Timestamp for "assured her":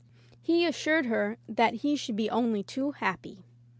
0.65-1.37